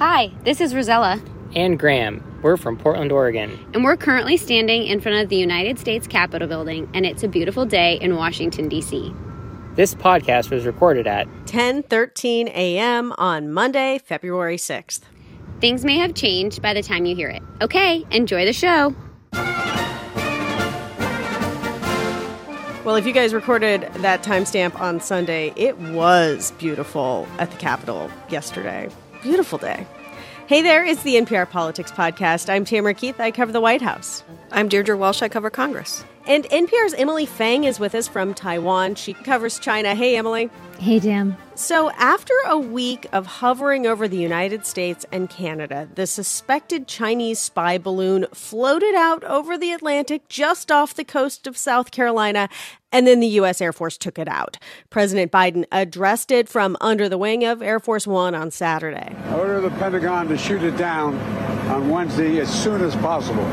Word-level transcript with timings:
Hi, 0.00 0.32
this 0.44 0.62
is 0.62 0.74
Rosella. 0.74 1.20
And 1.54 1.78
Graham. 1.78 2.24
We're 2.40 2.56
from 2.56 2.78
Portland, 2.78 3.12
Oregon. 3.12 3.50
And 3.74 3.84
we're 3.84 3.98
currently 3.98 4.38
standing 4.38 4.86
in 4.86 4.98
front 4.98 5.22
of 5.22 5.28
the 5.28 5.36
United 5.36 5.78
States 5.78 6.06
Capitol 6.06 6.48
building, 6.48 6.88
and 6.94 7.04
it's 7.04 7.22
a 7.22 7.28
beautiful 7.28 7.66
day 7.66 7.96
in 7.96 8.16
Washington, 8.16 8.66
D.C. 8.70 9.14
This 9.74 9.94
podcast 9.94 10.50
was 10.50 10.64
recorded 10.64 11.06
at 11.06 11.28
10:13 11.44 12.46
a.m. 12.46 13.12
on 13.18 13.52
Monday, 13.52 13.98
February 13.98 14.56
6th. 14.56 15.00
Things 15.60 15.84
may 15.84 15.98
have 15.98 16.14
changed 16.14 16.62
by 16.62 16.72
the 16.72 16.82
time 16.82 17.04
you 17.04 17.14
hear 17.14 17.28
it. 17.28 17.42
Okay, 17.60 18.06
enjoy 18.10 18.46
the 18.46 18.54
show. 18.54 18.94
Well, 22.86 22.96
if 22.96 23.06
you 23.06 23.12
guys 23.12 23.34
recorded 23.34 23.82
that 23.96 24.22
timestamp 24.22 24.80
on 24.80 24.98
Sunday, 24.98 25.52
it 25.56 25.76
was 25.76 26.52
beautiful 26.52 27.28
at 27.38 27.50
the 27.50 27.58
Capitol 27.58 28.10
yesterday. 28.30 28.88
Beautiful 29.22 29.58
day. 29.58 29.86
Hey 30.46 30.62
there, 30.62 30.84
it's 30.84 31.02
the 31.02 31.14
NPR 31.14 31.48
Politics 31.48 31.92
Podcast. 31.92 32.48
I'm 32.48 32.64
Tamara 32.64 32.94
Keith. 32.94 33.20
I 33.20 33.30
cover 33.30 33.52
the 33.52 33.60
White 33.60 33.82
House. 33.82 34.24
I'm 34.50 34.68
Deirdre 34.68 34.96
Walsh. 34.96 35.22
I 35.22 35.28
cover 35.28 35.48
Congress. 35.50 36.04
And 36.26 36.44
NPR's 36.44 36.94
Emily 36.94 37.26
Feng 37.26 37.64
is 37.64 37.78
with 37.78 37.94
us 37.94 38.08
from 38.08 38.34
Taiwan. 38.34 38.94
She 38.94 39.14
covers 39.14 39.58
China. 39.58 39.94
Hey, 39.94 40.16
Emily. 40.16 40.50
Hey, 40.78 40.98
Dan. 40.98 41.36
So, 41.60 41.90
after 41.90 42.32
a 42.46 42.58
week 42.58 43.06
of 43.12 43.26
hovering 43.26 43.86
over 43.86 44.08
the 44.08 44.16
United 44.16 44.64
States 44.64 45.04
and 45.12 45.28
Canada, 45.28 45.90
the 45.94 46.06
suspected 46.06 46.88
Chinese 46.88 47.38
spy 47.38 47.76
balloon 47.76 48.26
floated 48.32 48.94
out 48.94 49.22
over 49.24 49.58
the 49.58 49.70
Atlantic 49.70 50.26
just 50.30 50.72
off 50.72 50.94
the 50.94 51.04
coast 51.04 51.46
of 51.46 51.58
South 51.58 51.90
Carolina, 51.90 52.48
and 52.90 53.06
then 53.06 53.20
the 53.20 53.26
U.S. 53.26 53.60
Air 53.60 53.74
Force 53.74 53.98
took 53.98 54.18
it 54.18 54.26
out. 54.26 54.56
President 54.88 55.30
Biden 55.30 55.66
addressed 55.70 56.30
it 56.30 56.48
from 56.48 56.78
under 56.80 57.10
the 57.10 57.18
wing 57.18 57.44
of 57.44 57.60
Air 57.60 57.78
Force 57.78 58.06
One 58.06 58.34
on 58.34 58.50
Saturday. 58.50 59.14
I 59.26 59.34
order 59.34 59.60
the 59.60 59.70
Pentagon 59.72 60.28
to 60.28 60.38
shoot 60.38 60.62
it 60.62 60.78
down 60.78 61.14
on 61.68 61.90
Wednesday 61.90 62.40
as 62.40 62.48
soon 62.50 62.80
as 62.80 62.96
possible. 62.96 63.44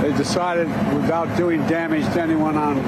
They 0.00 0.16
decided, 0.16 0.68
without 0.94 1.36
doing 1.36 1.60
damage 1.66 2.06
to 2.14 2.22
anyone 2.22 2.56
on, 2.56 2.78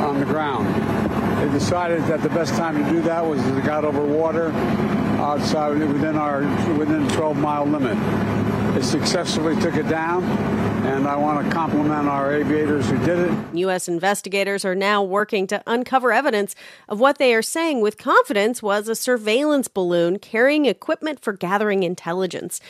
on 0.00 0.20
the 0.20 0.26
ground, 0.26 0.95
they 1.40 1.48
decided 1.50 2.02
that 2.04 2.22
the 2.22 2.30
best 2.30 2.54
time 2.54 2.82
to 2.82 2.90
do 2.90 3.02
that 3.02 3.24
was 3.24 3.40
as 3.40 3.56
it 3.56 3.64
got 3.64 3.84
over 3.84 4.02
water 4.02 4.50
outside 5.20 5.78
within 5.78 6.16
our 6.16 6.40
within 6.78 7.06
12 7.08 7.36
mile 7.36 7.66
limit. 7.66 8.55
They 8.76 8.82
successfully 8.82 9.58
took 9.62 9.74
it 9.76 9.88
down, 9.88 10.22
and 10.84 11.08
I 11.08 11.16
want 11.16 11.42
to 11.42 11.50
compliment 11.50 12.08
our 12.08 12.34
aviators 12.34 12.90
who 12.90 12.98
did 13.06 13.20
it. 13.20 13.54
U.S. 13.54 13.88
investigators 13.88 14.66
are 14.66 14.74
now 14.74 15.02
working 15.02 15.46
to 15.46 15.62
uncover 15.66 16.12
evidence 16.12 16.54
of 16.86 17.00
what 17.00 17.16
they 17.16 17.34
are 17.34 17.40
saying 17.40 17.80
with 17.80 17.96
confidence 17.96 18.62
was 18.62 18.86
a 18.86 18.94
surveillance 18.94 19.66
balloon 19.66 20.18
carrying 20.18 20.66
equipment 20.66 21.20
for 21.20 21.32
gathering 21.32 21.84
intelligence. 21.84 22.60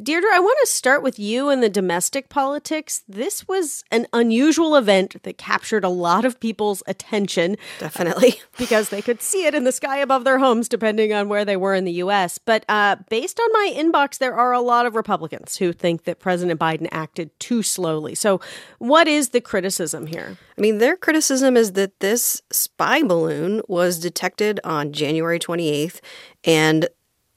Deirdre, 0.00 0.30
I 0.32 0.38
want 0.38 0.56
to 0.60 0.70
start 0.70 1.02
with 1.02 1.18
you 1.18 1.50
in 1.50 1.62
the 1.62 1.68
domestic 1.68 2.28
politics. 2.28 3.02
This 3.08 3.48
was 3.48 3.82
an 3.90 4.06
unusual 4.12 4.76
event 4.76 5.20
that 5.24 5.36
captured 5.36 5.82
a 5.82 5.88
lot 5.88 6.24
of 6.24 6.38
people's 6.38 6.84
attention. 6.86 7.56
Definitely. 7.80 8.34
Because 8.56 8.88
they 8.88 9.02
could 9.02 9.20
see 9.20 9.44
it 9.44 9.54
in 9.54 9.64
the 9.64 9.72
sky 9.72 9.98
above 9.98 10.24
their 10.24 10.38
homes, 10.38 10.68
depending 10.68 11.12
on 11.12 11.28
where 11.28 11.44
they 11.44 11.58
were 11.58 11.74
in 11.74 11.84
the 11.84 11.92
U.S. 11.92 12.38
But 12.38 12.64
uh, 12.70 12.96
based 13.10 13.38
on 13.38 13.52
my 13.52 13.74
inbox, 13.76 14.16
there 14.16 14.34
are 14.34 14.52
a 14.52 14.62
lot 14.62 14.86
of 14.86 14.94
Republicans 14.94 15.55
who 15.58 15.72
think 15.72 16.04
that 16.04 16.18
President 16.18 16.60
Biden 16.60 16.88
acted 16.90 17.30
too 17.38 17.62
slowly. 17.62 18.14
So, 18.14 18.40
what 18.78 19.08
is 19.08 19.30
the 19.30 19.40
criticism 19.40 20.06
here? 20.06 20.36
I 20.56 20.60
mean, 20.60 20.78
their 20.78 20.96
criticism 20.96 21.56
is 21.56 21.72
that 21.72 22.00
this 22.00 22.42
spy 22.50 23.02
balloon 23.02 23.62
was 23.68 23.98
detected 23.98 24.60
on 24.64 24.92
January 24.92 25.38
28th 25.38 26.00
and 26.44 26.88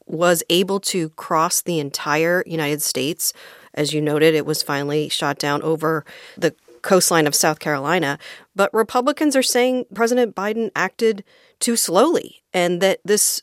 was 0.06 0.44
able 0.50 0.80
to 0.80 1.10
cross 1.10 1.62
the 1.62 1.80
entire 1.80 2.44
United 2.46 2.82
States. 2.82 3.32
As 3.74 3.94
you 3.94 4.02
noted, 4.02 4.34
it 4.34 4.46
was 4.46 4.64
finally 4.64 5.08
shot 5.10 5.38
down 5.38 5.62
over 5.62 6.04
the 6.38 6.56
coastline 6.82 7.28
of 7.28 7.36
South 7.36 7.60
Carolina. 7.60 8.18
But 8.56 8.74
Republicans 8.74 9.36
are 9.36 9.44
saying 9.44 9.86
President 9.94 10.36
Biden 10.36 10.72
acted 10.76 11.24
too 11.60 11.76
slowly 11.76 12.42
and 12.54 12.82
that 12.82 13.00
this 13.04 13.42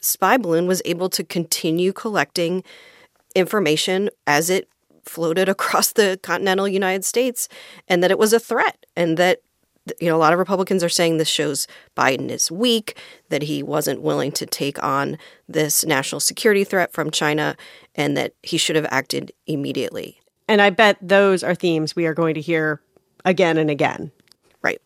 spy 0.00 0.36
balloon 0.36 0.66
was 0.66 0.82
able 0.84 1.08
to 1.10 1.24
continue 1.24 1.92
collecting 1.92 2.62
information 3.38 4.10
as 4.26 4.50
it 4.50 4.68
floated 5.04 5.48
across 5.48 5.92
the 5.92 6.18
continental 6.22 6.68
United 6.68 7.04
States 7.04 7.48
and 7.88 8.02
that 8.02 8.10
it 8.10 8.18
was 8.18 8.32
a 8.32 8.40
threat 8.40 8.86
and 8.96 9.16
that 9.16 9.40
you 10.00 10.08
know 10.08 10.16
a 10.16 10.18
lot 10.18 10.32
of 10.34 10.38
Republicans 10.38 10.84
are 10.84 10.88
saying 10.88 11.16
this 11.16 11.28
shows 11.28 11.66
Biden 11.96 12.28
is 12.28 12.50
weak 12.50 12.98
that 13.30 13.42
he 13.42 13.62
wasn't 13.62 14.02
willing 14.02 14.32
to 14.32 14.44
take 14.44 14.82
on 14.82 15.16
this 15.48 15.84
national 15.84 16.20
security 16.20 16.64
threat 16.64 16.92
from 16.92 17.10
China 17.10 17.56
and 17.94 18.16
that 18.16 18.34
he 18.42 18.58
should 18.58 18.76
have 18.76 18.86
acted 18.90 19.32
immediately. 19.46 20.20
And 20.46 20.62
I 20.62 20.70
bet 20.70 20.96
those 21.00 21.42
are 21.42 21.54
themes 21.54 21.96
we 21.96 22.06
are 22.06 22.14
going 22.14 22.34
to 22.34 22.40
hear 22.40 22.80
again 23.24 23.56
and 23.58 23.70
again. 23.70 24.10
Right. 24.62 24.80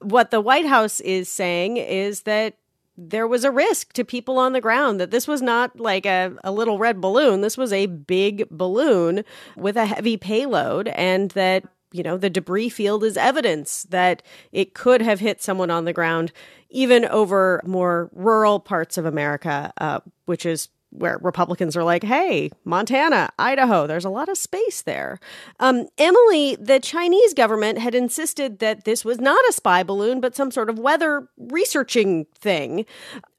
What 0.00 0.30
the 0.30 0.40
White 0.40 0.66
House 0.66 1.00
is 1.00 1.28
saying 1.28 1.76
is 1.76 2.22
that 2.22 2.54
there 3.00 3.28
was 3.28 3.44
a 3.44 3.50
risk 3.52 3.92
to 3.92 4.04
people 4.04 4.38
on 4.38 4.52
the 4.52 4.60
ground 4.60 4.98
that 4.98 5.12
this 5.12 5.28
was 5.28 5.40
not 5.40 5.78
like 5.78 6.04
a, 6.04 6.34
a 6.42 6.50
little 6.50 6.78
red 6.78 7.00
balloon. 7.00 7.42
This 7.42 7.56
was 7.56 7.72
a 7.72 7.86
big 7.86 8.48
balloon 8.50 9.24
with 9.56 9.76
a 9.76 9.86
heavy 9.86 10.16
payload, 10.16 10.88
and 10.88 11.30
that, 11.30 11.62
you 11.92 12.02
know, 12.02 12.16
the 12.16 12.28
debris 12.28 12.70
field 12.70 13.04
is 13.04 13.16
evidence 13.16 13.84
that 13.84 14.24
it 14.50 14.74
could 14.74 15.00
have 15.00 15.20
hit 15.20 15.40
someone 15.40 15.70
on 15.70 15.84
the 15.84 15.92
ground, 15.92 16.32
even 16.70 17.04
over 17.04 17.62
more 17.64 18.10
rural 18.12 18.58
parts 18.58 18.98
of 18.98 19.06
America, 19.06 19.72
uh, 19.78 20.00
which 20.26 20.44
is 20.44 20.68
where 20.90 21.18
Republicans 21.22 21.76
are 21.76 21.84
like, 21.84 22.02
hey, 22.02 22.50
Montana, 22.64 23.30
Idaho, 23.38 23.86
there's 23.86 24.04
a 24.04 24.10
lot 24.10 24.28
of 24.28 24.38
space 24.38 24.82
there. 24.82 25.18
Um, 25.60 25.86
Emily, 25.98 26.56
the 26.56 26.80
Chinese 26.80 27.34
government 27.34 27.78
had 27.78 27.94
insisted 27.94 28.58
that 28.60 28.84
this 28.84 29.04
was 29.04 29.20
not 29.20 29.38
a 29.48 29.52
spy 29.52 29.82
balloon, 29.82 30.20
but 30.20 30.34
some 30.34 30.50
sort 30.50 30.70
of 30.70 30.78
weather 30.78 31.28
researching 31.36 32.26
thing. 32.34 32.86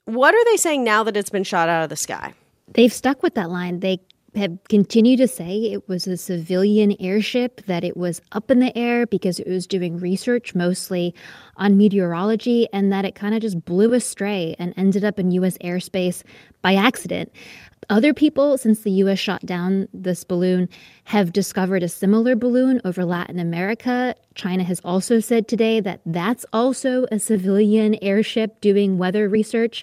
What 0.04 0.34
are 0.34 0.44
they 0.46 0.56
saying 0.56 0.84
now 0.84 1.02
that 1.04 1.16
it's 1.16 1.30
been 1.30 1.44
shot 1.44 1.68
out 1.68 1.82
of 1.82 1.88
the 1.90 1.96
sky? 1.96 2.34
They've 2.72 2.92
stuck 2.92 3.22
with 3.22 3.34
that 3.34 3.50
line. 3.50 3.80
They 3.80 4.00
have 4.34 4.58
continued 4.68 5.18
to 5.18 5.28
say 5.28 5.72
it 5.72 5.88
was 5.88 6.06
a 6.06 6.16
civilian 6.16 6.94
airship, 7.00 7.60
that 7.66 7.84
it 7.84 7.96
was 7.96 8.20
up 8.32 8.50
in 8.50 8.60
the 8.60 8.76
air 8.76 9.06
because 9.06 9.40
it 9.40 9.48
was 9.48 9.66
doing 9.66 9.98
research 9.98 10.54
mostly 10.54 11.14
on 11.56 11.76
meteorology, 11.76 12.68
and 12.72 12.92
that 12.92 13.04
it 13.04 13.14
kind 13.14 13.34
of 13.34 13.42
just 13.42 13.64
blew 13.64 13.92
astray 13.92 14.54
and 14.58 14.74
ended 14.76 15.04
up 15.04 15.18
in 15.18 15.30
U.S. 15.32 15.58
airspace 15.58 16.22
by 16.62 16.74
accident. 16.74 17.32
Other 17.88 18.14
people, 18.14 18.58
since 18.58 18.80
the 18.80 18.90
U.S. 18.92 19.18
shot 19.18 19.44
down 19.44 19.88
this 19.92 20.22
balloon, 20.22 20.68
have 21.04 21.32
discovered 21.32 21.82
a 21.82 21.88
similar 21.88 22.36
balloon 22.36 22.80
over 22.84 23.04
Latin 23.04 23.38
America. 23.38 24.14
China 24.34 24.62
has 24.64 24.80
also 24.84 25.18
said 25.18 25.48
today 25.48 25.80
that 25.80 26.00
that's 26.04 26.46
also 26.52 27.06
a 27.10 27.18
civilian 27.18 27.96
airship 28.02 28.60
doing 28.60 28.98
weather 28.98 29.28
research. 29.28 29.82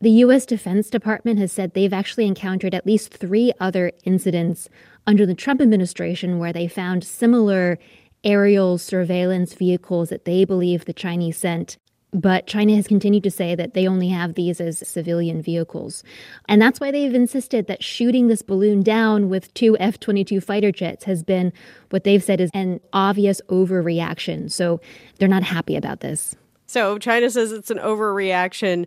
The 0.00 0.10
U.S. 0.10 0.46
Defense 0.46 0.90
Department 0.90 1.38
has 1.38 1.50
said 1.50 1.74
they've 1.74 1.92
actually 1.92 2.26
encountered 2.26 2.74
at 2.74 2.86
least 2.86 3.12
three 3.12 3.52
other 3.58 3.92
incidents 4.04 4.68
under 5.06 5.26
the 5.26 5.34
Trump 5.34 5.60
administration 5.60 6.38
where 6.38 6.52
they 6.52 6.68
found 6.68 7.04
similar 7.04 7.78
aerial 8.22 8.78
surveillance 8.78 9.54
vehicles 9.54 10.10
that 10.10 10.24
they 10.24 10.44
believe 10.44 10.84
the 10.84 10.92
Chinese 10.92 11.38
sent. 11.38 11.78
But 12.12 12.46
China 12.46 12.74
has 12.74 12.88
continued 12.88 13.22
to 13.24 13.30
say 13.30 13.54
that 13.54 13.74
they 13.74 13.86
only 13.86 14.08
have 14.08 14.34
these 14.34 14.60
as 14.60 14.86
civilian 14.86 15.42
vehicles. 15.42 16.02
And 16.48 16.60
that's 16.60 16.80
why 16.80 16.90
they've 16.90 17.14
insisted 17.14 17.66
that 17.68 17.84
shooting 17.84 18.26
this 18.26 18.42
balloon 18.42 18.82
down 18.82 19.28
with 19.28 19.52
two 19.54 19.76
F 19.78 20.00
22 20.00 20.40
fighter 20.40 20.72
jets 20.72 21.04
has 21.04 21.22
been 21.22 21.52
what 21.90 22.04
they've 22.04 22.22
said 22.22 22.40
is 22.40 22.50
an 22.52 22.80
obvious 22.92 23.40
overreaction. 23.48 24.50
So 24.50 24.80
they're 25.18 25.28
not 25.28 25.44
happy 25.44 25.76
about 25.76 26.00
this. 26.00 26.34
So 26.66 26.98
China 26.98 27.28
says 27.30 27.50
it's 27.50 27.72
an 27.72 27.78
overreaction. 27.78 28.86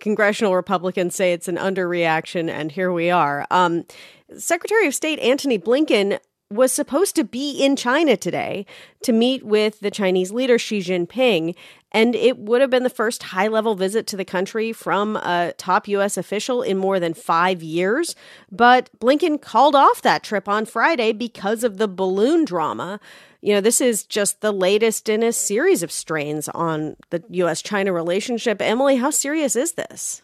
Congressional 0.00 0.54
Republicans 0.54 1.14
say 1.14 1.32
it's 1.32 1.48
an 1.48 1.56
underreaction, 1.56 2.50
and 2.50 2.70
here 2.70 2.92
we 2.92 3.10
are. 3.10 3.46
Um, 3.50 3.84
Secretary 4.36 4.86
of 4.86 4.94
State 4.94 5.18
Antony 5.20 5.58
Blinken 5.58 6.18
was 6.50 6.72
supposed 6.72 7.16
to 7.16 7.24
be 7.24 7.52
in 7.52 7.76
China 7.76 8.16
today 8.16 8.66
to 9.02 9.12
meet 9.12 9.44
with 9.44 9.80
the 9.80 9.90
Chinese 9.90 10.30
leader 10.30 10.58
Xi 10.58 10.78
Jinping, 10.78 11.54
and 11.92 12.14
it 12.14 12.38
would 12.38 12.60
have 12.60 12.70
been 12.70 12.82
the 12.82 12.90
first 12.90 13.22
high 13.22 13.48
level 13.48 13.76
visit 13.76 14.06
to 14.08 14.16
the 14.16 14.24
country 14.24 14.72
from 14.72 15.16
a 15.16 15.54
top 15.56 15.86
U.S. 15.88 16.16
official 16.16 16.60
in 16.60 16.76
more 16.76 16.98
than 16.98 17.14
five 17.14 17.62
years. 17.62 18.16
But 18.50 18.90
Blinken 18.98 19.40
called 19.40 19.74
off 19.76 20.02
that 20.02 20.24
trip 20.24 20.48
on 20.48 20.66
Friday 20.66 21.12
because 21.12 21.62
of 21.62 21.78
the 21.78 21.88
balloon 21.88 22.44
drama. 22.44 22.98
You 23.40 23.54
know, 23.54 23.60
this 23.60 23.80
is 23.80 24.04
just 24.04 24.40
the 24.40 24.52
latest 24.52 25.08
in 25.08 25.22
a 25.22 25.32
series 25.32 25.82
of 25.82 25.92
strains 25.92 26.48
on 26.48 26.96
the 27.10 27.22
U.S. 27.30 27.62
China 27.62 27.92
relationship. 27.92 28.60
Emily, 28.60 28.96
how 28.96 29.10
serious 29.10 29.54
is 29.54 29.72
this? 29.72 30.23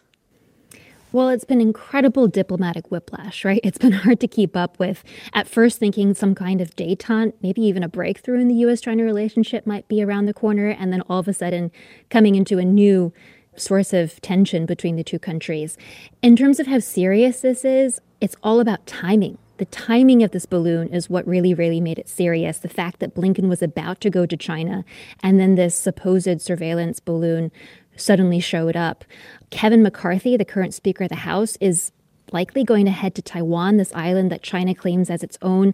Well, 1.13 1.27
it's 1.27 1.43
been 1.43 1.59
incredible 1.59 2.29
diplomatic 2.29 2.89
whiplash, 2.89 3.43
right? 3.43 3.59
It's 3.63 3.77
been 3.77 3.91
hard 4.03 4.21
to 4.21 4.27
keep 4.27 4.55
up 4.55 4.79
with. 4.79 5.03
At 5.33 5.47
first, 5.47 5.77
thinking 5.77 6.13
some 6.13 6.35
kind 6.35 6.61
of 6.61 6.75
detente, 6.75 7.33
maybe 7.41 7.61
even 7.61 7.83
a 7.83 7.89
breakthrough 7.89 8.39
in 8.39 8.47
the 8.47 8.55
US 8.65 8.79
China 8.79 9.03
relationship 9.03 9.67
might 9.67 9.87
be 9.89 10.01
around 10.01 10.25
the 10.25 10.33
corner, 10.33 10.69
and 10.69 10.93
then 10.93 11.01
all 11.01 11.19
of 11.19 11.27
a 11.27 11.33
sudden 11.33 11.71
coming 12.09 12.35
into 12.35 12.59
a 12.59 12.65
new 12.65 13.11
source 13.57 13.91
of 13.91 14.21
tension 14.21 14.65
between 14.65 14.95
the 14.95 15.03
two 15.03 15.19
countries. 15.19 15.77
In 16.21 16.37
terms 16.37 16.59
of 16.59 16.67
how 16.67 16.79
serious 16.79 17.41
this 17.41 17.65
is, 17.65 17.99
it's 18.21 18.37
all 18.41 18.61
about 18.61 18.87
timing. 18.87 19.37
The 19.57 19.65
timing 19.65 20.23
of 20.23 20.31
this 20.31 20.45
balloon 20.47 20.87
is 20.87 21.09
what 21.09 21.27
really, 21.27 21.53
really 21.53 21.81
made 21.81 21.99
it 21.99 22.09
serious. 22.09 22.57
The 22.57 22.69
fact 22.69 22.99
that 22.99 23.13
Blinken 23.13 23.47
was 23.47 23.61
about 23.61 24.01
to 24.01 24.09
go 24.09 24.25
to 24.25 24.37
China 24.37 24.83
and 25.21 25.39
then 25.39 25.55
this 25.55 25.75
supposed 25.75 26.41
surveillance 26.41 26.99
balloon 26.99 27.51
suddenly 28.01 28.39
showed 28.39 28.75
up. 28.75 29.05
Kevin 29.49 29.83
McCarthy, 29.83 30.37
the 30.37 30.45
current 30.45 30.73
Speaker 30.73 31.03
of 31.03 31.09
the 31.09 31.15
House, 31.15 31.57
is 31.61 31.91
likely 32.31 32.63
going 32.63 32.85
to 32.85 32.91
head 32.91 33.15
to 33.15 33.21
Taiwan, 33.21 33.77
this 33.77 33.93
island 33.93 34.31
that 34.31 34.41
China 34.41 34.73
claims 34.73 35.09
as 35.09 35.23
its 35.23 35.37
own 35.41 35.73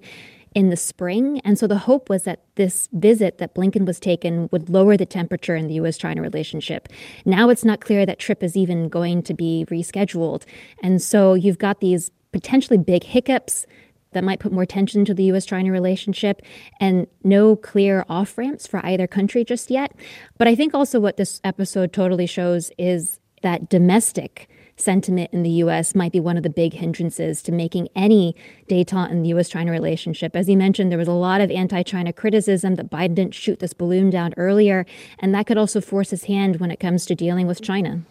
in 0.55 0.69
the 0.69 0.77
spring. 0.77 1.39
And 1.43 1.59
so 1.59 1.67
the 1.67 1.77
hope 1.77 2.09
was 2.09 2.23
that 2.23 2.41
this 2.55 2.89
visit 2.93 3.37
that 3.37 3.53
Blinken 3.53 3.85
was 3.85 3.99
taken 3.99 4.49
would 4.51 4.69
lower 4.69 4.97
the 4.97 5.05
temperature 5.05 5.55
in 5.55 5.67
the 5.67 5.75
US 5.75 5.97
China 5.97 6.21
relationship. 6.21 6.87
Now 7.25 7.49
it's 7.49 7.63
not 7.63 7.81
clear 7.81 8.05
that 8.05 8.17
trip 8.17 8.41
is 8.41 8.57
even 8.57 8.89
going 8.89 9.21
to 9.23 9.33
be 9.33 9.65
rescheduled. 9.69 10.45
And 10.81 11.01
so 11.01 11.35
you've 11.35 11.59
got 11.59 11.79
these 11.79 12.11
potentially 12.31 12.77
big 12.77 13.03
hiccups 13.03 13.67
that 14.11 14.23
might 14.23 14.39
put 14.39 14.51
more 14.51 14.65
tension 14.65 15.05
to 15.05 15.13
the 15.13 15.23
US 15.25 15.45
China 15.45 15.71
relationship 15.71 16.41
and 16.79 17.07
no 17.23 17.55
clear 17.55 18.05
off 18.09 18.37
ramps 18.37 18.67
for 18.67 18.85
either 18.85 19.07
country 19.07 19.43
just 19.43 19.69
yet. 19.69 19.93
But 20.37 20.47
I 20.47 20.55
think 20.55 20.73
also 20.73 20.99
what 20.99 21.17
this 21.17 21.41
episode 21.43 21.93
totally 21.93 22.25
shows 22.25 22.71
is 22.77 23.19
that 23.41 23.69
domestic 23.69 24.49
sentiment 24.77 25.31
in 25.33 25.43
the 25.43 25.49
U.S. 25.49 25.95
might 25.95 26.11
be 26.11 26.19
one 26.19 26.37
of 26.37 26.43
the 26.43 26.49
big 26.49 26.73
hindrances 26.73 27.41
to 27.41 27.51
making 27.51 27.89
any 27.95 28.35
detente 28.69 29.11
in 29.11 29.23
the 29.23 29.29
U.S. 29.29 29.49
China 29.49 29.71
relationship. 29.71 30.35
As 30.35 30.47
you 30.47 30.55
mentioned, 30.55 30.91
there 30.91 30.99
was 30.99 31.07
a 31.07 31.13
lot 31.13 31.41
of 31.41 31.51
anti 31.51 31.83
China 31.83 32.13
criticism 32.13 32.75
that 32.75 32.91
Biden 32.91 33.15
didn't 33.15 33.35
shoot 33.35 33.59
this 33.59 33.73
balloon 33.73 34.09
down 34.09 34.33
earlier, 34.37 34.85
and 35.19 35.33
that 35.33 35.47
could 35.47 35.57
also 35.57 35.81
force 35.81 36.11
his 36.11 36.25
hand 36.25 36.59
when 36.59 36.71
it 36.71 36.79
comes 36.79 37.05
to 37.07 37.15
dealing 37.15 37.47
with 37.47 37.61
China. 37.61 38.01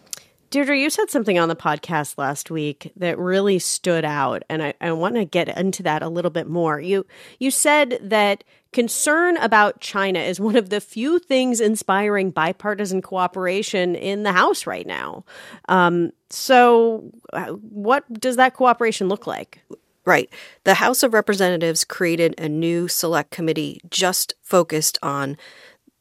Deirdre, 0.49 0.77
you 0.77 0.89
said 0.89 1.09
something 1.09 1.37
on 1.37 1.49
the 1.49 1.55
podcast 1.55 2.17
last 2.17 2.49
week 2.49 2.91
that 2.95 3.19
really 3.19 3.59
stood 3.59 4.05
out, 4.05 4.43
and 4.49 4.63
I, 4.63 4.73
I 4.79 4.93
want 4.93 5.15
to 5.15 5.25
get 5.25 5.49
into 5.57 5.83
that 5.83 6.01
a 6.01 6.07
little 6.07 6.31
bit 6.31 6.47
more. 6.47 6.79
You 6.79 7.05
you 7.37 7.51
said 7.51 7.99
that 8.01 8.45
concern 8.71 9.35
about 9.37 9.81
China 9.81 10.19
is 10.19 10.39
one 10.39 10.55
of 10.55 10.69
the 10.69 10.79
few 10.79 11.19
things 11.19 11.59
inspiring 11.59 12.31
bipartisan 12.31 13.01
cooperation 13.01 13.95
in 13.95 14.23
the 14.23 14.31
House 14.31 14.65
right 14.65 14.87
now. 14.87 15.25
Um, 15.67 16.11
so, 16.29 17.11
uh, 17.33 17.47
what 17.47 18.05
does 18.19 18.37
that 18.37 18.53
cooperation 18.53 19.09
look 19.09 19.27
like? 19.27 19.61
Right. 20.05 20.29
The 20.63 20.75
House 20.75 21.03
of 21.03 21.13
Representatives 21.13 21.83
created 21.83 22.35
a 22.37 22.47
new 22.47 22.87
select 22.87 23.31
committee 23.31 23.81
just 23.89 24.35
focused 24.41 24.97
on 25.03 25.35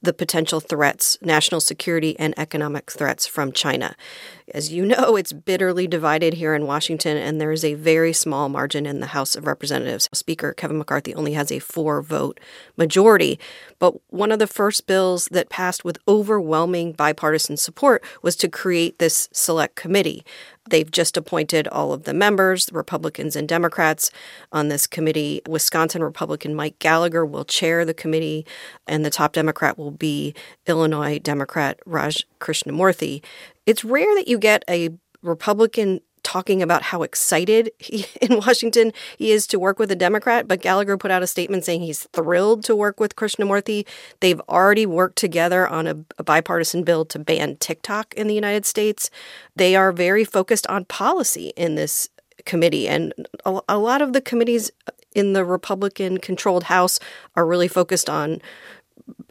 the 0.07 0.15
potential 0.15 0.61
threats, 0.61 1.19
national 1.21 1.61
security 1.61 2.19
and 2.19 2.33
economic 2.39 2.91
threats 2.91 3.27
from 3.27 3.53
China. 3.53 3.95
As 4.55 4.73
you 4.73 4.87
know, 4.87 5.17
it's 5.17 5.33
bitterly 5.33 5.89
divided 5.89 6.35
here 6.35 6.55
in 6.55 6.67
Washington, 6.67 7.17
and 7.17 7.41
there 7.41 7.51
is 7.51 7.65
a 7.65 7.75
very 7.75 8.13
small 8.13 8.49
margin 8.49 8.87
in 8.87 9.01
the 9.01 9.09
House 9.09 9.35
of 9.35 9.47
Representatives. 9.47 10.09
Speaker 10.15 10.53
Kevin 10.53 10.79
McCarthy 10.79 11.15
only 11.15 11.33
has 11.33 11.51
a 11.51 11.59
four 11.59 12.01
vote 12.01 12.39
majority. 12.77 13.39
But 13.81 13.95
one 14.11 14.31
of 14.31 14.39
the 14.39 14.47
first 14.47 14.87
bills 14.87 15.27
that 15.33 15.51
passed 15.51 15.85
with 15.85 15.99
overwhelming 16.07 16.93
bipartisan 16.93 17.57
support 17.57 18.03
was 18.23 18.37
to 18.37 18.49
create 18.49 19.01
this 19.01 19.29
select 19.33 19.75
committee. 19.75 20.25
They've 20.69 20.91
just 20.91 21.17
appointed 21.17 21.69
all 21.69 21.93
of 21.93 22.05
the 22.05 22.15
members, 22.15 22.71
Republicans 22.73 23.37
and 23.37 23.49
Democrats, 23.49 24.11
on 24.53 24.69
this 24.69 24.87
committee. 24.87 25.43
Wisconsin 25.49 26.03
Republican 26.03 26.55
Mike 26.55 26.79
Gallagher 26.79 27.25
will 27.25 27.45
chair 27.45 27.85
the 27.85 27.95
committee, 27.95 28.47
and 28.87 29.05
the 29.05 29.11
top 29.11 29.33
Democrat 29.33 29.79
will 29.79 29.91
be 29.91 30.35
Illinois 30.67 31.19
Democrat 31.19 31.79
Raj 31.87 32.27
Krishnamoorthi. 32.41 33.23
It's 33.67 33.85
rare 33.85 34.15
that 34.15 34.29
you 34.29 34.39
get 34.39 34.65
a 34.69 34.91
Republican 35.23 36.01
talking 36.27 36.61
about 36.61 36.83
how 36.83 37.05
excited 37.05 37.71
he, 37.79 38.05
in 38.21 38.39
Washington 38.39 38.93
he 39.17 39.31
is 39.31 39.47
to 39.47 39.61
work 39.61 39.79
with 39.79 39.93
a 39.93 39.97
Democrat, 39.97 40.49
but 40.49 40.61
Gallagher 40.61 40.99
put 40.99 41.13
out 41.13 41.23
a 41.23 41.27
statement 41.27 41.65
saying 41.65 41.83
he's 41.83 42.03
thrilled 42.13 42.65
to 42.65 42.75
work 42.75 42.99
with 42.99 43.15
Krishnamoorthi. 43.15 43.87
They've 44.19 44.41
already 44.49 44.87
worked 44.87 45.17
together 45.17 45.69
on 45.69 45.87
a, 45.87 45.97
a 46.19 46.25
bipartisan 46.25 46.83
bill 46.83 47.05
to 47.07 47.21
ban 47.21 47.57
TikTok 47.59 48.13
in 48.15 48.27
the 48.27 48.35
United 48.35 48.67
States. 48.67 49.09
They 49.55 49.77
are 49.77 49.93
very 49.93 50.25
focused 50.25 50.67
on 50.67 50.85
policy 50.87 51.53
in 51.57 51.77
this 51.77 52.09
committee, 52.45 52.89
and 52.89 53.15
a, 53.45 53.61
a 53.69 53.79
lot 53.79 54.03
of 54.03 54.13
the 54.13 54.21
committees 54.21 54.73
in 55.15 55.33
the 55.33 55.45
Republican 55.45 56.19
controlled 56.19 56.65
House 56.65 56.99
are 57.37 57.47
really 57.47 57.69
focused 57.69 58.11
on 58.11 58.43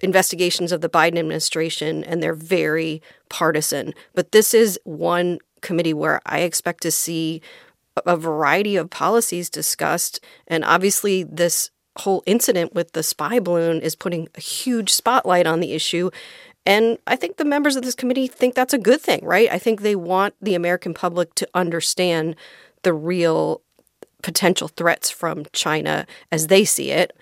investigations 0.02 0.72
of 0.72 0.80
the 0.80 0.90
Biden 0.90 1.20
administration 1.20 2.04
and 2.06 2.24
they're 2.24 2.34
very 2.34 3.02
partisan. 3.30 3.94
But 4.14 4.32
this 4.32 4.54
is 4.54 4.80
one 4.86 5.40
committee 5.66 5.94
where 5.94 6.22
I 6.26 6.40
expect 6.40 6.82
to 6.84 6.92
see 6.92 7.42
a 8.06 8.16
variety 8.16 8.76
of 8.76 8.90
policies 8.90 9.50
discussed. 9.50 10.20
And 10.48 10.64
obviously, 10.64 11.24
this 11.24 11.72
whole 12.00 12.24
incident 12.26 12.74
with 12.74 12.92
the 12.92 13.04
spy 13.04 13.40
balloon 13.40 13.82
is 13.82 13.96
putting 13.96 14.28
a 14.36 14.42
huge 14.42 14.92
spotlight 14.92 15.48
on 15.48 15.60
the 15.60 15.74
issue. 15.74 16.10
And 16.66 16.98
I 17.08 17.16
think 17.16 17.38
the 17.38 17.46
members 17.46 17.76
of 17.76 17.84
this 17.84 17.96
committee 17.96 18.28
think 18.28 18.56
that's 18.56 18.74
a 18.74 18.80
good 18.80 19.02
thing, 19.02 19.24
right? 19.24 19.50
I 19.52 19.60
think 19.60 19.82
they 19.82 19.96
want 19.96 20.34
the 20.42 20.56
American 20.56 20.94
public 20.94 21.34
to 21.36 21.48
understand 21.54 22.36
the 22.84 22.94
real 22.94 23.62
potential 24.22 24.68
threats 24.68 25.10
from 25.10 25.46
China 25.54 26.06
as 26.32 26.48
they 26.48 26.66
see 26.66 26.92
it. 26.92 27.16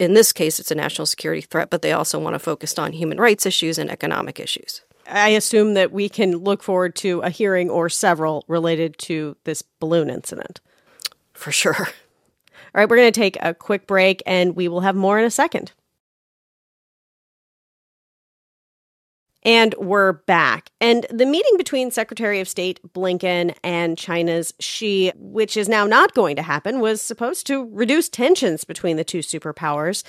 In 0.00 0.14
this 0.14 0.32
case, 0.32 0.58
it's 0.58 0.70
a 0.70 0.76
national 0.76 1.06
security 1.06 1.40
threat, 1.42 1.70
but 1.70 1.82
they 1.82 1.92
also 1.92 2.18
want 2.18 2.34
to 2.34 2.38
focus 2.38 2.78
on 2.78 2.92
human 2.92 3.18
rights 3.18 3.46
issues 3.46 3.78
and 3.78 3.90
economic 3.90 4.40
issues. 4.40 4.82
I 5.06 5.30
assume 5.30 5.74
that 5.74 5.92
we 5.92 6.08
can 6.08 6.38
look 6.38 6.62
forward 6.62 6.94
to 6.96 7.20
a 7.20 7.30
hearing 7.30 7.70
or 7.70 7.88
several 7.88 8.44
related 8.48 8.98
to 8.98 9.36
this 9.44 9.62
balloon 9.62 10.10
incident. 10.10 10.60
For 11.32 11.52
sure. 11.52 11.76
All 11.78 12.80
right, 12.80 12.88
we're 12.88 12.96
going 12.96 13.12
to 13.12 13.20
take 13.20 13.36
a 13.40 13.54
quick 13.54 13.86
break 13.86 14.22
and 14.26 14.56
we 14.56 14.68
will 14.68 14.80
have 14.80 14.96
more 14.96 15.18
in 15.18 15.24
a 15.24 15.30
second. 15.30 15.72
And 19.46 19.74
we're 19.78 20.12
back. 20.12 20.70
And 20.80 21.04
the 21.10 21.26
meeting 21.26 21.58
between 21.58 21.90
Secretary 21.90 22.40
of 22.40 22.48
State 22.48 22.80
Blinken 22.94 23.54
and 23.62 23.98
China's 23.98 24.54
Xi, 24.58 25.12
which 25.16 25.58
is 25.58 25.68
now 25.68 25.86
not 25.86 26.14
going 26.14 26.36
to 26.36 26.42
happen, 26.42 26.80
was 26.80 27.02
supposed 27.02 27.46
to 27.48 27.68
reduce 27.70 28.08
tensions 28.08 28.64
between 28.64 28.96
the 28.96 29.04
two 29.04 29.18
superpowers. 29.18 30.02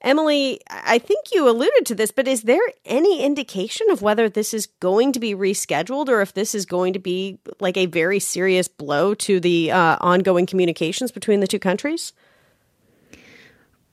Emily, 0.00 0.60
I 0.68 0.98
think 0.98 1.26
you 1.32 1.48
alluded 1.48 1.86
to 1.86 1.94
this, 1.94 2.10
but 2.10 2.26
is 2.26 2.42
there 2.42 2.60
any 2.84 3.22
indication 3.22 3.90
of 3.90 4.02
whether 4.02 4.28
this 4.28 4.52
is 4.52 4.66
going 4.66 5.12
to 5.12 5.20
be 5.20 5.36
rescheduled 5.36 6.08
or 6.08 6.20
if 6.20 6.34
this 6.34 6.52
is 6.52 6.66
going 6.66 6.92
to 6.94 6.98
be 6.98 7.38
like 7.60 7.76
a 7.76 7.86
very 7.86 8.18
serious 8.18 8.66
blow 8.66 9.14
to 9.14 9.38
the 9.38 9.70
uh, 9.70 9.98
ongoing 10.00 10.46
communications 10.46 11.12
between 11.12 11.38
the 11.38 11.46
two 11.46 11.60
countries? 11.60 12.12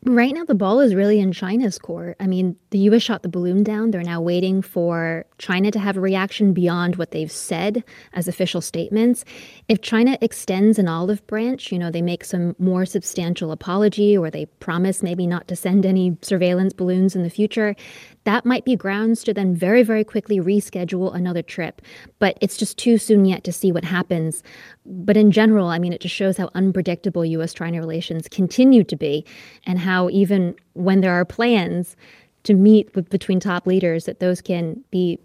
Right 0.03 0.33
now, 0.33 0.45
the 0.45 0.55
ball 0.55 0.79
is 0.79 0.93
really 0.95 1.19
in 1.19 1.31
China's 1.33 1.79
court. 1.79 2.15
I 2.19 2.27
mean, 2.27 2.55
the 2.69 2.77
U.S. 2.79 3.01
shot 3.01 3.23
the 3.23 3.29
balloon 3.29 3.63
down. 3.63 3.91
They're 3.91 4.03
now 4.03 4.21
waiting 4.21 4.61
for 4.61 5.25
China 5.39 5.71
to 5.71 5.79
have 5.79 5.97
a 5.97 6.01
reaction 6.01 6.53
beyond 6.53 6.95
what 6.95 7.11
they've 7.11 7.31
said 7.31 7.83
as 8.13 8.27
official 8.27 8.61
statements. 8.61 9.25
If 9.67 9.81
China 9.81 10.17
extends 10.21 10.77
an 10.77 10.87
olive 10.87 11.25
branch, 11.25 11.71
you 11.71 11.79
know, 11.79 11.89
they 11.89 12.03
make 12.03 12.23
some 12.23 12.55
more 12.59 12.85
substantial 12.85 13.51
apology 13.51 14.15
or 14.15 14.29
they 14.29 14.45
promise 14.45 15.01
maybe 15.01 15.25
not 15.25 15.47
to 15.47 15.55
send 15.55 15.85
any 15.85 16.15
surveillance 16.21 16.73
balloons 16.73 17.15
in 17.15 17.23
the 17.23 17.29
future, 17.29 17.75
that 18.23 18.45
might 18.45 18.65
be 18.65 18.75
grounds 18.75 19.23
to 19.23 19.33
then 19.33 19.55
very, 19.55 19.83
very 19.83 20.03
quickly 20.03 20.39
reschedule 20.39 21.15
another 21.15 21.41
trip. 21.41 21.81
But 22.19 22.37
it's 22.39 22.57
just 22.57 22.77
too 22.77 22.97
soon 22.97 23.25
yet 23.25 23.43
to 23.45 23.51
see 23.51 23.71
what 23.71 23.85
happens. 23.85 24.43
But 24.87 25.17
in 25.17 25.31
general, 25.31 25.67
I 25.67 25.79
mean, 25.79 25.91
it 25.91 26.01
just 26.01 26.15
shows 26.15 26.37
how 26.37 26.49
unpredictable 26.55 27.25
U.S. 27.25 27.53
China 27.53 27.79
relations 27.79 28.27
continue 28.29 28.83
to 28.85 28.95
be 28.95 29.25
and 29.65 29.77
how 29.77 30.09
even 30.09 30.55
when 30.73 31.01
there 31.01 31.13
are 31.13 31.25
plans 31.25 31.95
to 32.43 32.53
meet 32.53 32.95
with, 32.95 33.09
between 33.09 33.41
top 33.41 33.67
leaders, 33.67 34.05
that 34.05 34.19
those 34.19 34.41
can 34.41 34.81
be 34.89 35.19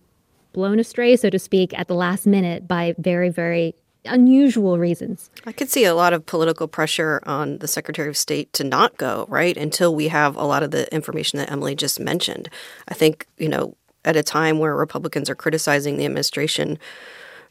blown 0.53 0.81
astray, 0.81 1.17
so 1.17 1.31
to 1.31 1.39
speak, 1.39 1.79
at 1.79 1.87
the 1.87 1.95
last 1.95 2.27
minute 2.27 2.67
by 2.67 2.95
very, 2.99 3.29
very 3.29 3.75
unusual 4.05 4.79
reasons. 4.79 5.31
I 5.47 5.53
could 5.53 5.71
see 5.71 5.85
a 5.85 5.95
lot 5.95 6.13
of 6.13 6.27
political 6.27 6.67
pressure 6.67 7.23
on 7.25 7.59
the 7.59 7.69
Secretary 7.69 8.09
of 8.09 8.17
State 8.17 8.53
to 8.55 8.65
not 8.65 8.97
go, 8.97 9.27
right, 9.29 9.57
until 9.57 9.95
we 9.95 10.09
have 10.09 10.37
a 10.37 10.45
lot 10.45 10.65
of 10.65 10.73
the 10.73 10.93
information 10.93 11.39
that 11.39 11.53
Emily 11.53 11.77
just 11.77 12.01
mentioned. 12.01 12.51
I 12.89 12.95
think, 12.95 13.27
you 13.39 13.49
know, 13.49 13.77
at 14.05 14.17
a 14.17 14.23
time 14.25 14.59
where 14.59 14.75
Republicans 14.75 15.31
are 15.31 15.37
criticizing 15.37 15.97
the 15.97 16.05
administration 16.05 16.79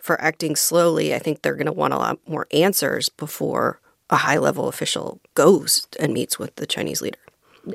for 0.02 0.20
acting 0.22 0.56
slowly, 0.56 1.14
I 1.14 1.20
think 1.20 1.42
they're 1.42 1.56
going 1.56 1.66
to 1.66 1.72
want 1.72 1.94
a 1.94 1.98
lot 1.98 2.20
more 2.28 2.48
answers 2.52 3.10
before 3.10 3.80
a 4.10 4.18
high 4.18 4.38
level 4.38 4.68
official 4.68 5.22
goes 5.36 5.88
and 6.00 6.14
meets 6.14 6.38
with 6.38 6.56
the 6.56 6.66
Chinese 6.66 7.02
leader. 7.02 7.18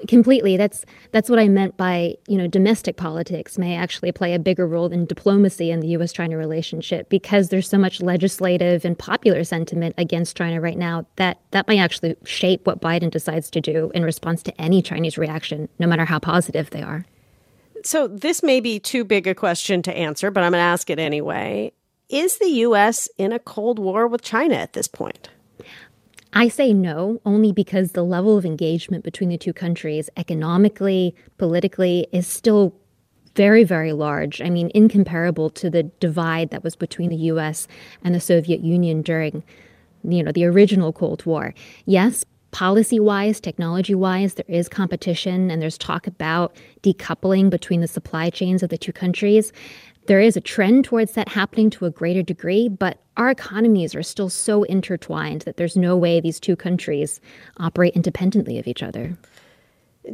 Completely. 0.08 0.56
That's 0.56 0.84
that's 1.12 1.30
what 1.30 1.38
i 1.38 1.46
meant 1.46 1.76
by 1.76 2.16
you 2.26 2.36
know 2.36 2.48
domestic 2.48 2.96
politics 2.96 3.56
may 3.56 3.76
actually 3.76 4.10
play 4.10 4.34
a 4.34 4.38
bigger 4.38 4.66
role 4.66 4.88
than 4.88 5.04
diplomacy 5.04 5.70
in 5.70 5.78
the 5.78 5.88
us 5.88 6.12
china 6.12 6.36
relationship 6.36 7.08
because 7.08 7.50
there's 7.50 7.68
so 7.68 7.78
much 7.78 8.00
legislative 8.00 8.84
and 8.84 8.98
popular 8.98 9.44
sentiment 9.44 9.94
against 9.96 10.36
china 10.36 10.60
right 10.60 10.76
now 10.76 11.06
that 11.16 11.38
that 11.52 11.68
might 11.68 11.78
actually 11.78 12.16
shape 12.24 12.66
what 12.66 12.80
biden 12.80 13.10
decides 13.10 13.48
to 13.48 13.60
do 13.60 13.92
in 13.94 14.02
response 14.02 14.42
to 14.42 14.60
any 14.60 14.82
chinese 14.82 15.16
reaction 15.16 15.68
no 15.78 15.86
matter 15.86 16.04
how 16.04 16.18
positive 16.18 16.70
they 16.70 16.82
are. 16.82 17.04
So 17.84 18.08
this 18.08 18.42
may 18.42 18.58
be 18.58 18.80
too 18.80 19.04
big 19.04 19.28
a 19.28 19.36
question 19.36 19.82
to 19.82 19.96
answer 19.96 20.32
but 20.32 20.42
i'm 20.42 20.50
going 20.50 20.60
to 20.60 20.64
ask 20.64 20.90
it 20.90 20.98
anyway 20.98 21.70
is 22.08 22.38
the 22.38 22.48
us 22.48 23.08
in 23.18 23.32
a 23.32 23.38
cold 23.38 23.78
war 23.78 24.06
with 24.06 24.22
china 24.22 24.54
at 24.54 24.72
this 24.72 24.88
point 24.88 25.28
I 26.32 26.48
say 26.48 26.74
no 26.74 27.18
only 27.24 27.50
because 27.50 27.92
the 27.92 28.04
level 28.04 28.36
of 28.36 28.44
engagement 28.44 29.04
between 29.04 29.30
the 29.30 29.38
two 29.38 29.54
countries, 29.54 30.10
economically, 30.18 31.14
politically, 31.38 32.08
is 32.12 32.26
still 32.26 32.74
very, 33.36 33.64
very 33.64 33.92
large. 33.92 34.42
I 34.42 34.50
mean, 34.50 34.70
incomparable 34.74 35.50
to 35.50 35.70
the 35.70 35.84
divide 35.84 36.50
that 36.50 36.64
was 36.64 36.76
between 36.76 37.10
the 37.10 37.16
US 37.16 37.68
and 38.02 38.14
the 38.14 38.20
Soviet 38.20 38.60
Union 38.60 39.02
during, 39.02 39.44
you 40.04 40.22
know, 40.22 40.32
the 40.32 40.44
original 40.44 40.92
Cold 40.92 41.24
War. 41.24 41.54
Yes, 41.84 42.24
policy 42.50 42.98
wise, 42.98 43.38
technology 43.40 43.94
wise, 43.94 44.34
there 44.34 44.44
is 44.48 44.68
competition 44.68 45.50
and 45.50 45.60
there's 45.60 45.78
talk 45.78 46.06
about 46.06 46.56
decoupling 46.82 47.50
between 47.50 47.82
the 47.82 47.88
supply 47.88 48.30
chains 48.30 48.62
of 48.62 48.70
the 48.70 48.78
two 48.78 48.92
countries. 48.92 49.52
There 50.06 50.20
is 50.20 50.36
a 50.36 50.40
trend 50.40 50.84
towards 50.84 51.12
that 51.12 51.30
happening 51.30 51.70
to 51.70 51.84
a 51.84 51.90
greater 51.90 52.22
degree, 52.22 52.68
but 52.68 53.00
our 53.16 53.30
economies 53.30 53.94
are 53.94 54.02
still 54.02 54.28
so 54.28 54.62
intertwined 54.64 55.42
that 55.42 55.56
there's 55.56 55.76
no 55.76 55.96
way 55.96 56.20
these 56.20 56.38
two 56.38 56.54
countries 56.54 57.20
operate 57.58 57.94
independently 57.94 58.58
of 58.58 58.66
each 58.66 58.82
other. 58.82 59.16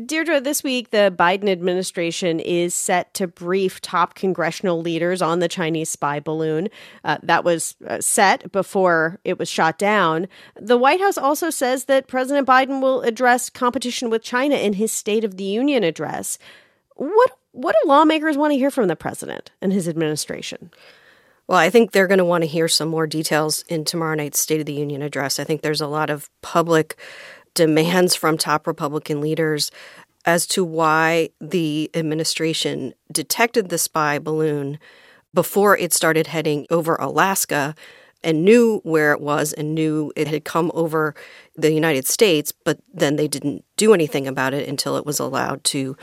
Deirdre, 0.07 0.41
this 0.41 0.65
week 0.65 0.89
the 0.91 1.15
Biden 1.15 1.51
administration 1.51 2.41
is 2.41 2.75
set 2.75 3.13
to 3.13 3.27
brief 3.27 3.83
top 3.83 4.15
congressional 4.15 4.81
leaders 4.81 5.21
on 5.21 5.41
the 5.41 5.49
Chinese 5.49 5.91
spy 5.91 6.19
balloon. 6.19 6.69
Uh, 7.05 7.19
that 7.23 7.45
was 7.45 7.75
uh, 7.87 8.01
set 8.01 8.51
before 8.53 9.21
it 9.25 9.39
was 9.39 9.51
shot 9.51 9.79
down. 9.79 10.29
The 10.59 10.79
White 10.79 11.01
House 11.01 11.19
also 11.19 11.51
says 11.51 11.85
that 11.85 12.07
President 12.07 12.49
Biden 12.49 12.81
will 12.81 13.03
address 13.03 13.51
competition 13.51 14.09
with 14.09 14.23
China 14.23 14.55
in 14.55 14.75
his 14.75 14.91
State 14.91 15.25
of 15.25 15.37
the 15.37 15.45
Union 15.45 15.85
address. 15.85 16.39
What 17.03 17.37
what 17.51 17.75
do 17.83 17.89
lawmakers 17.89 18.37
want 18.37 18.53
to 18.53 18.59
hear 18.59 18.71
from 18.71 18.87
the 18.87 18.95
president 18.95 19.51
and 19.61 19.73
his 19.73 19.89
administration? 19.89 20.71
Well, 21.49 21.59
I 21.59 21.69
think 21.69 21.91
they're 21.91 22.07
going 22.07 22.19
to 22.19 22.25
want 22.25 22.43
to 22.43 22.49
hear 22.49 22.69
some 22.69 22.89
more 22.89 23.09
details 23.09 23.65
in 23.69 23.85
tomorrow 23.85 24.15
night's 24.15 24.39
State 24.39 24.61
of 24.61 24.67
the 24.67 24.73
Union 24.73 25.03
address. 25.03 25.41
I 25.41 25.45
think 25.45 25.63
there's 25.63 25.81
a 25.81 25.89
lot 25.89 26.11
of 26.11 26.31
public 26.43 26.97
demands 27.55 28.15
from 28.15 28.39
top 28.39 28.69
Republican 28.69 29.21
leaders 29.21 29.73
as 30.25 30.47
to 30.47 30.65
why 30.65 31.31
the 31.41 31.91
administration 31.93 32.95
detected 33.11 33.69
the 33.69 33.79
spy 33.79 34.21
balloon 34.21 34.79
before 35.35 35.77
it 35.77 35.93
started 35.93 36.29
heading 36.29 36.67
over 36.71 36.95
Alaska 36.97 37.75
and 38.23 38.45
knew 38.45 38.81
where 38.85 39.13
it 39.13 39.21
was 39.21 39.53
and 39.53 39.75
knew 39.75 40.13
it 40.15 40.29
had 40.29 40.45
come 40.45 40.71
over 40.75 41.17
the 41.57 41.73
United 41.73 42.07
States, 42.07 42.53
but 42.53 42.79
then 42.95 43.17
they 43.17 43.27
didn't 43.27 43.65
do 43.77 43.93
anything 43.93 44.29
about 44.29 44.55
it 44.55 44.69
until 44.69 44.97
it 44.97 45.05
was 45.05 45.19
allowed 45.19 45.65
to 45.65 45.97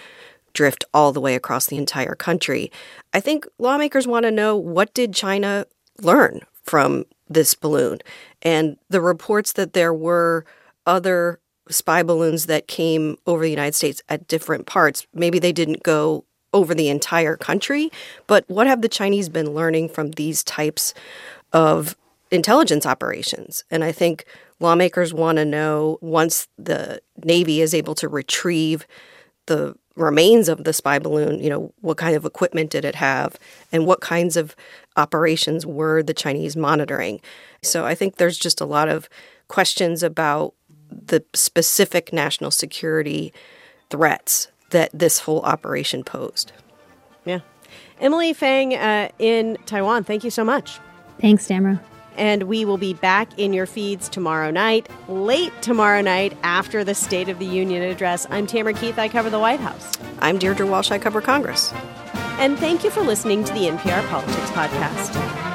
drift 0.60 0.84
all 0.94 1.14
the 1.14 1.22
way 1.22 1.36
across 1.36 1.68
the 1.68 1.78
entire 1.78 2.16
country. 2.16 2.70
I 3.14 3.22
think 3.22 3.48
lawmakers 3.60 4.06
want 4.06 4.26
to 4.26 4.32
know 4.32 4.58
what 4.58 4.94
did 4.94 5.14
China 5.14 5.66
learn 6.02 6.42
from 6.64 7.06
this 7.30 7.54
balloon? 7.56 8.00
And 8.42 8.76
the 8.90 9.00
reports 9.00 9.54
that 9.54 9.72
there 9.72 9.94
were 9.94 10.44
other 10.86 11.40
spy 11.70 12.04
balloons 12.04 12.48
that 12.48 12.68
came 12.68 13.16
over 13.26 13.44
the 13.44 13.50
United 13.50 13.74
States 13.74 14.02
at 14.10 14.28
different 14.28 14.66
parts. 14.66 15.08
Maybe 15.14 15.40
they 15.40 15.54
didn't 15.54 15.82
go 15.82 16.26
over 16.54 16.76
the 16.76 16.90
entire 16.90 17.38
country, 17.38 17.90
but 18.28 18.44
what 18.50 18.68
have 18.68 18.82
the 18.82 18.90
Chinese 18.90 19.30
been 19.30 19.54
learning 19.54 19.88
from 19.88 20.12
these 20.12 20.44
types 20.44 20.94
of 21.54 21.96
intelligence 22.32 22.86
operations? 22.86 23.64
And 23.72 23.82
I 23.82 23.94
think 23.94 24.26
lawmakers 24.60 25.14
want 25.14 25.38
to 25.38 25.46
know 25.46 26.00
once 26.02 26.50
the 26.58 27.02
Navy 27.24 27.62
is 27.62 27.74
able 27.74 27.96
to 27.96 28.10
retrieve 28.10 28.86
the 29.46 29.74
remains 30.00 30.50
of 30.50 30.64
the 30.64 30.74
spy 30.74 30.98
balloon, 30.98 31.40
you 31.44 31.50
know, 31.50 31.74
what 31.82 31.98
kind 31.98 32.16
of 32.16 32.26
equipment 32.26 32.72
did 32.72 32.86
it 32.86 32.96
have 32.96 33.38
and 33.72 33.86
what 33.86 34.02
kinds 34.02 34.38
of 34.38 34.56
operations 34.98 35.66
were 35.66 36.02
the 36.02 36.14
Chinese 36.14 36.56
monitoring? 36.56 37.20
So 37.62 37.86
I 37.86 37.94
think 37.96 38.16
there's 38.16 38.38
just 38.38 38.62
a 38.62 38.66
lot 38.66 38.88
of 38.88 39.10
questions 39.48 40.02
about 40.02 40.54
the 40.90 41.24
specific 41.34 42.14
national 42.14 42.52
security 42.52 43.34
threats 43.90 44.48
that 44.70 44.90
this 44.94 45.20
whole 45.20 45.42
operation 45.42 46.04
posed. 46.04 46.52
Yeah. 47.26 47.40
Emily 48.00 48.34
Feng 48.34 48.76
uh, 48.76 49.10
in 49.20 49.58
Taiwan, 49.66 50.04
thank 50.04 50.24
you 50.24 50.32
so 50.32 50.44
much. 50.44 50.80
Thanks, 51.20 51.46
Tamara. 51.48 51.82
And 52.20 52.44
we 52.44 52.66
will 52.66 52.78
be 52.78 52.94
back 52.94 53.40
in 53.40 53.54
your 53.54 53.66
feeds 53.66 54.10
tomorrow 54.10 54.52
night, 54.52 54.90
late 55.08 55.54
tomorrow 55.62 56.02
night 56.02 56.38
after 56.44 56.84
the 56.84 56.94
State 56.94 57.30
of 57.30 57.40
the 57.40 57.46
Union 57.46 57.82
address. 57.82 58.28
I'm 58.30 58.46
Tamara 58.46 58.74
Keith. 58.74 59.00
I 59.00 59.08
cover 59.08 59.30
the 59.30 59.40
White 59.40 59.62
House. 59.62 59.98
I'm 60.20 60.38
Deirdre 60.38 60.68
Walsh. 60.68 60.92
I 60.92 61.00
cover 61.00 61.22
Congress. 61.22 61.74
And 62.38 62.60
thank 62.60 62.84
you 62.84 62.90
for 62.90 63.02
listening 63.02 63.46
to 63.46 63.54
the 63.54 63.68
NPR 63.68 64.06
Politics 64.10 64.52
Podcast. 64.52 65.49